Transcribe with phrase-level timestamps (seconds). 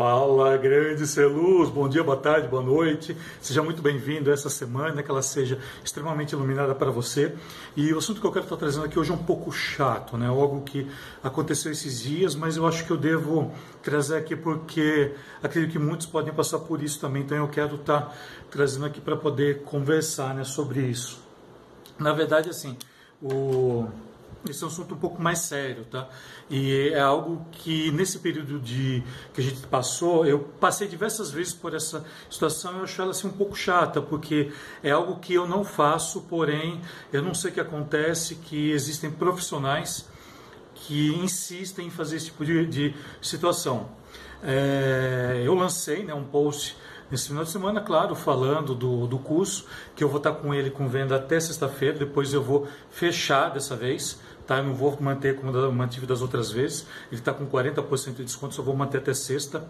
[0.00, 3.14] Fala, grande Celuz, bom dia, boa tarde, boa noite.
[3.38, 7.34] Seja muito bem-vindo essa semana, que ela seja extremamente iluminada para você.
[7.76, 10.26] E o assunto que eu quero estar trazendo aqui hoje é um pouco chato, né?
[10.26, 10.90] Algo que
[11.22, 13.52] aconteceu esses dias, mas eu acho que eu devo
[13.82, 18.16] trazer aqui porque acredito que muitos podem passar por isso também, então eu quero estar
[18.50, 21.20] trazendo aqui para poder conversar né, sobre isso.
[21.98, 22.74] Na verdade, assim,
[23.22, 23.86] o
[24.48, 26.08] esse é um assunto um pouco mais sério, tá?
[26.48, 29.02] E é algo que nesse período de
[29.34, 33.10] que a gente passou, eu passei diversas vezes por essa situação e eu achei ela
[33.10, 36.80] assim um pouco chata, porque é algo que eu não faço, porém
[37.12, 40.08] eu não sei o que acontece, que existem profissionais
[40.74, 43.90] que insistem em fazer esse tipo de, de situação.
[44.42, 46.76] É, eu lancei né, um post
[47.10, 50.70] nesse final de semana, claro, falando do, do curso, que eu vou estar com ele
[50.70, 54.18] com venda até sexta-feira, depois eu vou fechar dessa vez
[54.50, 54.58] tá?
[54.58, 56.84] Eu não vou manter como eu mantive das outras vezes.
[57.12, 59.64] Ele está com 40% de desconto, só vou manter até sexta.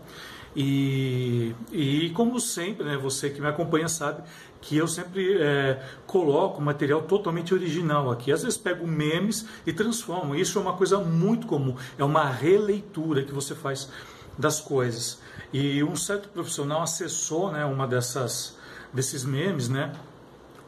[0.57, 4.23] E, e como sempre, né, você que me acompanha sabe
[4.61, 8.33] que eu sempre é, coloco material totalmente original aqui.
[8.33, 10.35] Às vezes pego memes e transformo.
[10.35, 11.77] Isso é uma coisa muito comum.
[11.99, 13.91] É uma releitura que você faz
[14.41, 15.21] das coisas.
[15.53, 18.57] E um certo profissional acessou né, uma dessas
[18.93, 19.93] desses memes, né?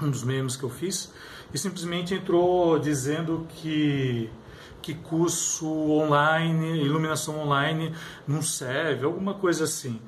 [0.00, 1.12] Um dos memes que eu fiz
[1.52, 4.30] e simplesmente entrou dizendo que
[4.80, 7.94] que curso online, iluminação online
[8.26, 10.00] não serve, alguma coisa assim.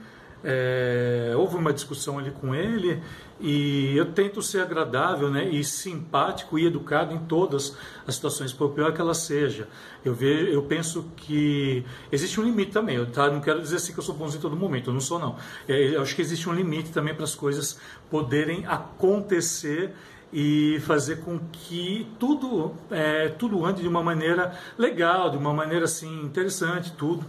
[0.42, 3.00] É, houve uma discussão ali com ele
[3.40, 7.76] e eu tento ser agradável né, e simpático e educado em todas
[8.06, 9.68] as situações, por pior que ela seja.
[10.04, 13.30] Eu, vejo, eu penso que existe um limite também, tá?
[13.30, 15.36] não quero dizer assim que eu sou bonzinho em todo momento, eu não sou não.
[15.68, 17.78] É, eu acho que existe um limite também para as coisas
[18.10, 19.92] poderem acontecer
[20.32, 25.84] e fazer com que tudo, é, tudo ande de uma maneira legal, de uma maneira
[25.84, 27.24] assim interessante, tudo.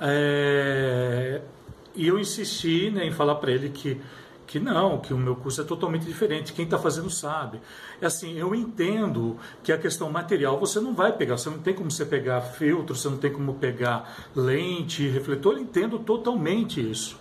[0.00, 1.40] É,
[1.94, 4.00] e eu insisti né, em falar para ele que
[4.46, 6.52] que não, que o meu curso é totalmente diferente.
[6.52, 7.60] Quem está fazendo sabe.
[8.00, 11.74] É assim, eu entendo que a questão material você não vai pegar, você não tem
[11.74, 15.54] como você pegar filtro, você não tem como pegar lente, refletor.
[15.54, 17.18] Eu entendo totalmente isso.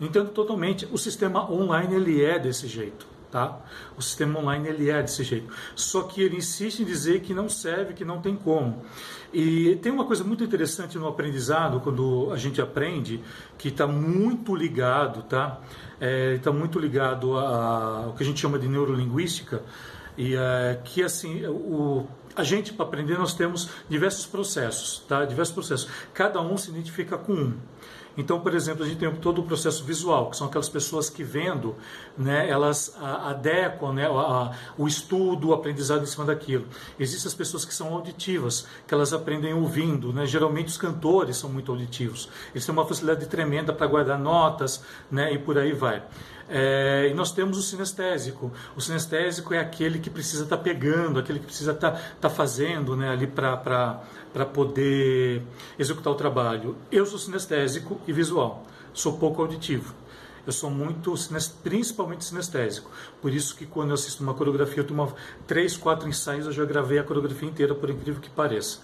[0.00, 0.88] Entendo totalmente.
[0.90, 3.13] O sistema online ele é desse jeito.
[3.34, 3.58] Tá?
[3.96, 5.52] O sistema online ele é desse jeito.
[5.74, 8.84] Só que ele insiste em dizer que não serve, que não tem como.
[9.32, 13.20] E tem uma coisa muito interessante no aprendizado, quando a gente aprende,
[13.58, 15.58] que está muito ligado, tá?
[16.00, 19.64] Está é, muito ligado ao que a gente chama de neurolinguística,
[20.16, 22.06] e é, que assim, o,
[22.36, 25.24] a gente para aprender nós temos diversos processos, tá?
[25.24, 25.90] Diversos processos.
[26.12, 27.58] Cada um se identifica com um.
[28.16, 31.24] Então, por exemplo, a gente tem todo o processo visual, que são aquelas pessoas que
[31.24, 31.74] vendo,
[32.16, 34.06] né, elas adequam né,
[34.78, 36.66] o estudo, o aprendizado em cima daquilo.
[36.98, 40.12] Existem as pessoas que são auditivas, que elas aprendem ouvindo.
[40.12, 40.26] Né?
[40.26, 42.28] Geralmente os cantores são muito auditivos.
[42.52, 46.02] Eles têm uma facilidade tremenda para guardar notas né, e por aí vai.
[46.48, 48.52] É, e nós temos o sinestésico.
[48.76, 52.30] O sinestésico é aquele que precisa estar tá pegando, aquele que precisa estar tá, tá
[52.30, 54.00] fazendo né, ali para
[54.52, 55.42] poder
[55.78, 56.76] executar o trabalho.
[56.90, 59.94] Eu sou sinestésico e visual, sou pouco auditivo.
[60.46, 61.14] Eu sou muito,
[61.62, 62.90] principalmente sinestésico.
[63.22, 65.10] Por isso que quando eu assisto uma coreografia, eu tomo
[65.46, 68.80] três, quatro ensaios, eu já gravei a coreografia inteira, por incrível que pareça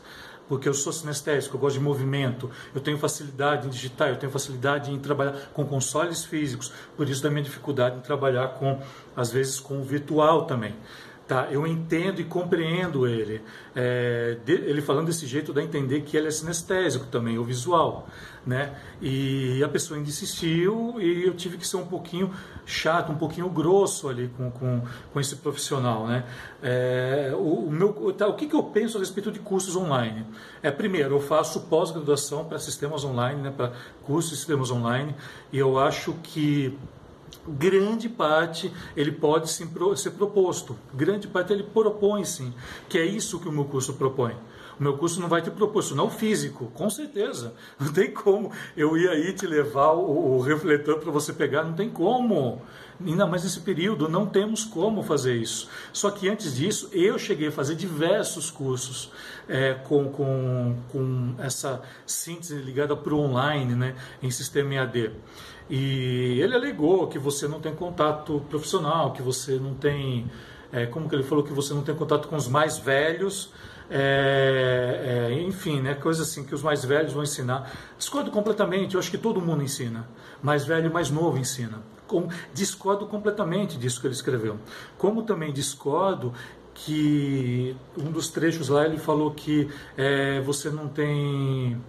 [0.51, 4.33] porque eu sou sinestésico, eu gosto de movimento, eu tenho facilidade em digitar, eu tenho
[4.33, 8.81] facilidade em trabalhar com consoles físicos, por isso da minha dificuldade em trabalhar com,
[9.15, 10.75] às vezes, com o virtual também.
[11.31, 13.41] Tá, eu entendo e compreendo ele.
[13.77, 18.09] É, ele falando desse jeito dá a entender que ele é sinestésico também, o visual.
[18.45, 18.75] Né?
[19.01, 22.35] E a pessoa ainda insistiu e eu tive que ser um pouquinho
[22.67, 24.83] chato, um pouquinho grosso ali com, com,
[25.13, 26.05] com esse profissional.
[26.05, 26.25] Né?
[26.65, 30.27] É, o, o, meu, tá, o que, que eu penso a respeito de cursos online?
[30.61, 35.15] É, primeiro, eu faço pós-graduação para sistemas online, né, para cursos de sistemas online,
[35.53, 36.77] e eu acho que
[37.47, 42.53] grande parte ele pode sim, ser proposto, grande parte ele propõe sim,
[42.89, 44.37] que é isso que o meu curso propõe.
[44.79, 47.53] O meu curso não vai te proporcionar físico, com certeza.
[47.79, 51.75] Não tem como eu ir aí te levar o, o refletor para você pegar, não
[51.75, 52.63] tem como.
[52.99, 55.69] Ainda mais nesse período, não temos como fazer isso.
[55.93, 59.13] Só que antes disso, eu cheguei a fazer diversos cursos
[59.47, 65.13] é, com, com, com essa síntese ligada para o online, né, em sistema EAD.
[65.71, 70.29] E ele alegou que você não tem contato profissional, que você não tem,
[70.73, 73.53] é, como que ele falou, que você não tem contato com os mais velhos,
[73.89, 77.71] é, é, enfim, né, coisas assim que os mais velhos vão ensinar.
[77.97, 80.09] Discordo completamente, eu acho que todo mundo ensina,
[80.43, 81.81] mais velho e mais novo ensina.
[82.09, 84.59] Com, discordo completamente disso que ele escreveu.
[84.99, 86.35] Como também discordo
[86.75, 91.81] que um dos trechos lá ele falou que é, você não tem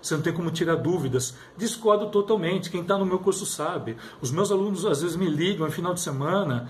[0.00, 1.34] Você não tem como tirar dúvidas.
[1.56, 2.70] Discordo totalmente.
[2.70, 3.96] Quem está no meu curso sabe.
[4.20, 6.68] Os meus alunos às vezes me ligam no final de semana,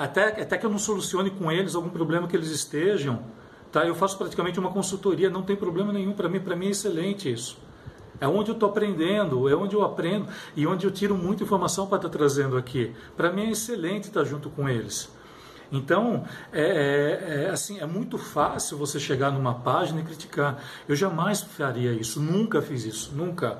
[0.00, 3.22] até, até que eu não solucione com eles algum problema que eles estejam.
[3.70, 3.86] Tá?
[3.86, 6.40] Eu faço praticamente uma consultoria, não tem problema nenhum para mim.
[6.40, 7.56] Para mim é excelente isso.
[8.20, 11.86] É onde eu estou aprendendo, é onde eu aprendo e onde eu tiro muita informação
[11.86, 12.92] para estar tá trazendo aqui.
[13.16, 15.10] Para mim é excelente estar junto com eles.
[15.72, 20.62] Então, é, é, é, assim, é muito fácil você chegar numa página e criticar.
[20.86, 23.58] Eu jamais faria isso, nunca fiz isso, nunca,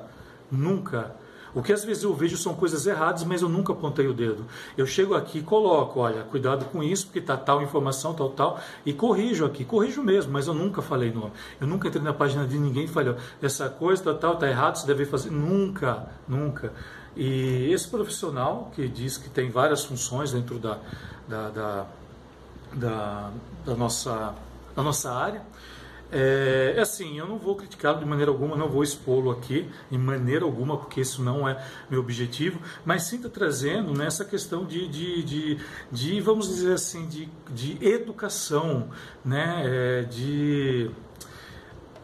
[0.51, 1.15] nunca.
[1.55, 4.45] O que às vezes eu vejo são coisas erradas, mas eu nunca apontei o dedo.
[4.77, 8.59] Eu chego aqui e coloco, olha, cuidado com isso, porque tá tal informação, tal, tal,
[8.85, 11.31] e corrijo aqui, corrijo mesmo, mas eu nunca falei nome.
[11.61, 14.77] Eu nunca entrei na página de ninguém e falei, essa coisa, tal, tal, tá errado,
[14.77, 15.31] você deve fazer.
[15.31, 16.73] Nunca, nunca.
[17.15, 20.79] E esse profissional que diz que tem várias funções dentro da,
[21.27, 21.85] da, da
[22.75, 23.31] da,
[23.65, 24.35] da, nossa,
[24.75, 25.41] da nossa área.
[26.15, 29.97] É, é assim, eu não vou criticá-lo de maneira alguma, não vou expô-lo aqui de
[29.97, 34.87] maneira alguma, porque isso não é meu objetivo, mas sim está trazendo nessa questão de,
[34.87, 35.59] de, de,
[35.91, 38.89] de, vamos dizer assim, de, de educação,
[39.25, 39.63] né?
[39.65, 40.91] É, de,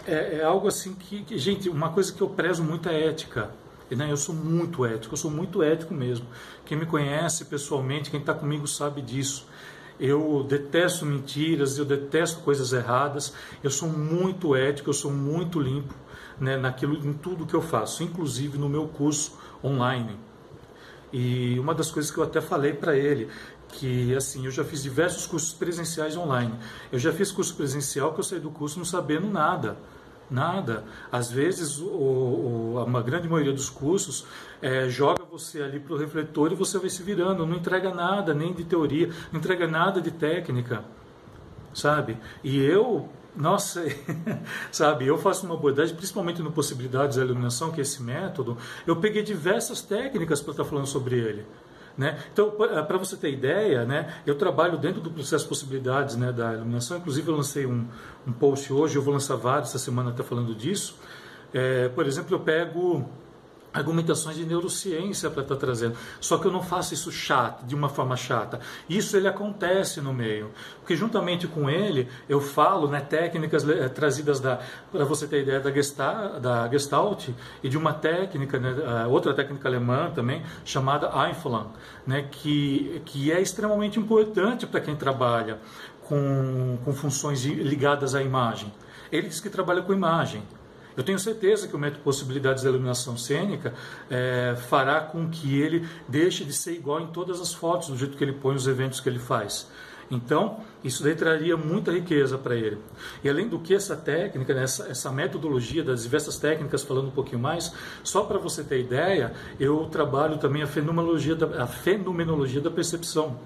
[0.08, 3.52] é, é, algo assim que, que, gente, uma coisa que eu prezo muito é ética.
[3.92, 4.12] Né?
[4.12, 6.26] Eu sou muito ético, eu sou muito ético mesmo.
[6.66, 9.48] Quem me conhece pessoalmente, quem está comigo sabe disso
[10.00, 15.94] eu detesto mentiras, eu detesto coisas erradas, eu sou muito ético, eu sou muito limpo
[16.40, 20.18] né, naquilo, em tudo que eu faço, inclusive no meu curso online.
[21.12, 23.30] E uma das coisas que eu até falei para ele,
[23.70, 26.54] que assim, eu já fiz diversos cursos presenciais online.
[26.92, 29.78] Eu já fiz curso presencial que eu saí do curso não sabendo nada.
[30.30, 30.84] Nada.
[31.12, 34.26] Às vezes, o, o, a grande maioria dos cursos
[34.62, 37.46] é, joga você ali para o refletor e você vai se virando.
[37.46, 40.84] Não entrega nada, nem de teoria, não entrega nada de técnica,
[41.74, 42.18] sabe?
[42.44, 43.84] E eu, nossa,
[44.72, 48.96] sabe, eu faço uma abordagem, principalmente no Possibilidades da Iluminação, que é esse método, eu
[48.98, 51.46] peguei diversas técnicas para estar falando sobre ele.
[51.98, 52.18] Né?
[52.32, 56.98] Então, para você ter ideia, né, eu trabalho dentro do processo possibilidades né, da iluminação.
[56.98, 57.86] Inclusive, eu lancei um,
[58.26, 60.96] um post hoje, eu vou lançar vários essa semana até falando disso.
[61.54, 63.06] É, por exemplo, eu pego
[63.74, 65.96] argumentações de neurociência para estar tá trazendo.
[66.20, 68.60] Só que eu não faço isso chato, de uma forma chata.
[68.90, 70.52] Isso ele acontece no meio.
[70.80, 74.60] Porque juntamente com ele, eu falo né, técnicas eh, trazidas da,
[74.92, 77.30] para você ter ideia da Gestalt, da Gestalt
[77.64, 81.70] e de uma técnica, né, outra técnica alemã também, chamada Einfelang,
[82.06, 85.60] né, que, que é extremamente importante para quem trabalha
[86.04, 88.74] com, com funções ligadas à imagem.
[89.12, 90.42] Ele diz que trabalha com imagem.
[91.00, 93.74] Eu tenho certeza que o método Possibilidades da Iluminação Cênica
[94.12, 98.18] é, fará com que ele deixe de ser igual em todas as fotos, do jeito
[98.18, 99.72] que ele põe os eventos que ele faz.
[100.12, 102.80] Então, isso daí traria muita riqueza para ele.
[103.24, 107.12] E além do que, essa técnica, né, essa, essa, metodologia das diversas técnicas, falando um
[107.12, 107.72] pouquinho mais,
[108.04, 113.40] só para você ter ideia, eu trabalho também a fenomenologia da, a fenomenologia da percepção.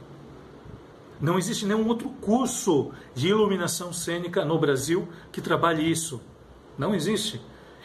[1.22, 6.20] Não existe nenhum outro curso de iluminação cênica no Brasil que trabalhe isso.
[6.78, 7.42] Não existe.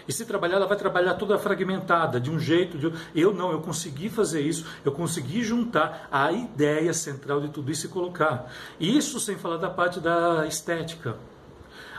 [0.09, 2.79] E se trabalhar, ela vai trabalhar toda fragmentada, de um jeito.
[2.79, 2.91] De...
[3.15, 7.87] Eu não, eu consegui fazer isso, eu consegui juntar a ideia central de tudo isso
[7.87, 8.51] e colocar.
[8.81, 11.17] Isso sem falar da parte da estética.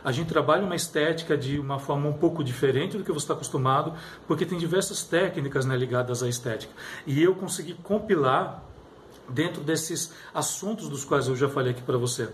[0.03, 3.33] A gente trabalha uma estética de uma forma um pouco diferente do que você está
[3.33, 3.94] acostumado,
[4.25, 6.74] porque tem diversas técnicas né, ligadas à estética.
[7.06, 8.63] E eu consegui compilar
[9.28, 12.30] dentro desses assuntos dos quais eu já falei aqui para você.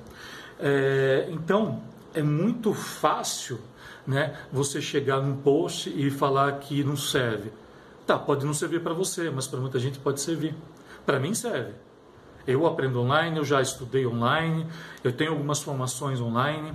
[0.59, 1.81] É, então,
[2.15, 3.59] é muito fácil
[4.07, 7.51] né, você chegar num post e falar que não serve.
[8.05, 10.55] Tá, pode não servir para você, mas para muita gente pode servir.
[11.05, 11.73] Para mim serve.
[12.47, 14.67] Eu aprendo online, eu já estudei online,
[15.03, 16.73] eu tenho algumas formações online,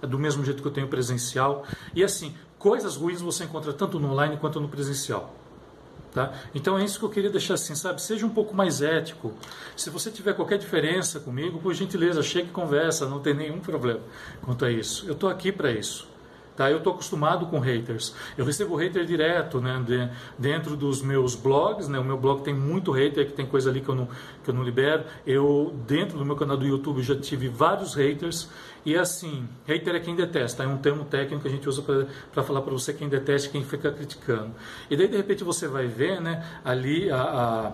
[0.00, 1.64] é do mesmo jeito que eu tenho presencial.
[1.94, 5.34] E assim, coisas ruins você encontra tanto no online quanto no presencial.
[6.12, 6.32] Tá?
[6.52, 8.02] Então é isso que eu queria deixar assim, sabe?
[8.02, 9.32] Seja um pouco mais ético.
[9.76, 14.00] Se você tiver qualquer diferença comigo, por gentileza, chegue e conversa, não tem nenhum problema
[14.42, 15.06] quanto a isso.
[15.06, 16.09] Eu estou aqui para isso.
[16.56, 16.70] Tá?
[16.70, 18.14] Eu estou acostumado com haters.
[18.36, 21.88] Eu recebo hater direto né, de, dentro dos meus blogs.
[21.88, 21.98] Né?
[21.98, 24.08] O meu blog tem muito hater, que tem coisa ali que eu, não,
[24.44, 25.04] que eu não libero.
[25.26, 28.48] Eu, dentro do meu canal do YouTube, já tive vários haters.
[28.84, 30.64] E assim, hater é quem detesta.
[30.64, 31.82] É um termo técnico que a gente usa
[32.32, 34.50] para falar para você quem detesta quem fica criticando.
[34.90, 37.72] E daí, de repente, você vai ver né, ali a,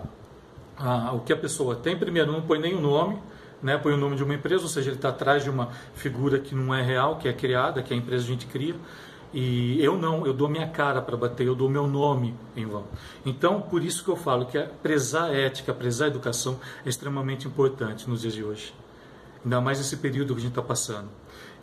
[0.79, 1.97] a, a, o que a pessoa tem.
[1.97, 3.19] Primeiro, não põe nem o nome
[3.67, 6.39] né, põe o nome de uma empresa, ou seja, ele está atrás de uma figura
[6.39, 8.77] que não é real, que é criada, que a empresa a gente cria.
[9.35, 12.85] E eu não, eu dou minha cara para bater, eu dou meu nome em vão.
[13.25, 17.49] Então, por isso que eu falo que prezar a ética, prezar a educação é extremamente
[17.49, 18.73] importante nos dias de hoje.
[19.43, 21.09] Ainda mais nesse período que a gente está passando.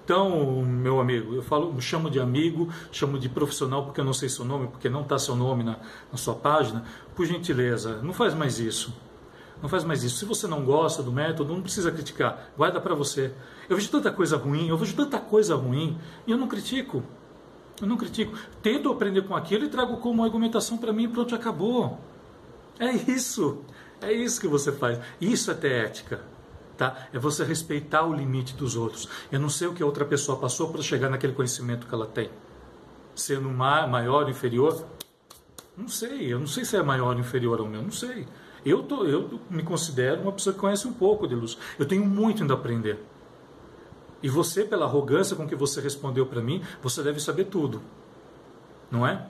[0.03, 4.27] Então, meu amigo, eu falo, chamo de amigo, chamo de profissional porque eu não sei
[4.27, 5.77] seu nome, porque não está seu nome na,
[6.12, 6.83] na sua página.
[7.15, 8.93] Por gentileza, não faz mais isso.
[9.63, 10.17] Não faz mais isso.
[10.17, 12.51] Se você não gosta do método, não precisa criticar.
[12.58, 13.34] Guarda para você.
[13.70, 17.01] Eu vejo tanta coisa ruim, eu vejo tanta coisa ruim e eu não critico.
[17.79, 18.38] Eu não critico.
[18.62, 21.98] Tento aprender com aquilo e trago como argumentação para mim e pronto, acabou.
[22.77, 23.63] É isso.
[24.01, 25.00] É isso que você faz.
[25.22, 26.22] Isso é ter ética.
[26.77, 27.08] Tá?
[27.13, 29.08] É você respeitar o limite dos outros.
[29.32, 32.05] Eu não sei o que a outra pessoa passou para chegar naquele conhecimento que ela
[32.05, 32.29] tem.
[33.15, 34.86] Sendo maior ou inferior,
[35.77, 36.34] não sei.
[36.34, 38.27] Eu não sei se é maior ou inferior ao meu, não sei.
[38.65, 41.58] Eu, tô, eu me considero uma pessoa que conhece um pouco de luz.
[41.77, 43.00] Eu tenho muito ainda a aprender.
[44.22, 47.82] E você, pela arrogância com que você respondeu para mim, você deve saber tudo.
[48.89, 49.27] Não é?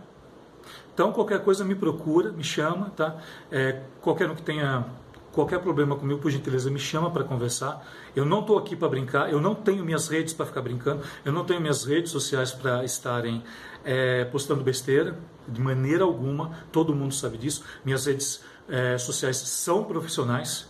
[0.94, 3.18] Então, qualquer coisa me procura, me chama, tá?
[3.52, 4.86] É, qualquer um que tenha
[5.34, 7.84] qualquer problema comigo, por gentileza, me chama para conversar.
[8.16, 11.34] Eu não estou aqui para brincar, eu não tenho minhas redes para ficar brincando, eu
[11.34, 13.44] não tenho minhas redes sociais para estarem
[13.84, 17.64] é, postando besteira, de maneira alguma, todo mundo sabe disso.
[17.84, 20.68] Minhas redes é, sociais são profissionais,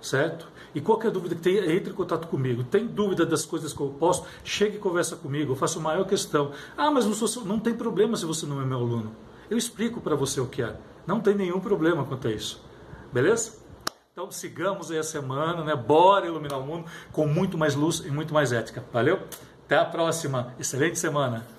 [0.00, 0.48] certo?
[0.74, 2.62] E qualquer dúvida que tenha, entre em contato comigo.
[2.62, 5.52] Tem dúvida das coisas que eu posto, chegue e conversa comigo.
[5.52, 6.52] Eu faço maior questão.
[6.76, 9.16] Ah, mas não, sou, não tem problema se você não é meu aluno.
[9.48, 10.76] Eu explico para você o que é.
[11.06, 12.62] Não tem nenhum problema quanto a isso.
[13.12, 13.58] Beleza?
[14.12, 15.74] Então sigamos aí a semana, né?
[15.74, 18.84] Bora iluminar o mundo com muito mais luz e muito mais ética.
[18.92, 19.20] Valeu?
[19.64, 20.54] Até a próxima.
[20.58, 21.55] Excelente semana.